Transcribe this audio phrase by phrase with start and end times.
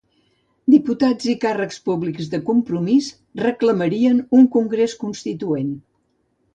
[0.75, 3.13] Diputats i càrrecs públics de Compromís
[3.45, 5.75] reclamarien un congrés constituent.